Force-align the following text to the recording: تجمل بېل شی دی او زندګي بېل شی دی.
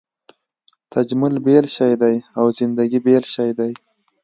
تجمل 0.93 1.35
بېل 1.45 1.65
شی 1.75 1.93
دی 2.01 2.15
او 2.39 2.45
زندګي 2.57 2.99
بېل 3.05 3.25
شی 3.33 3.49
دی. 3.57 3.71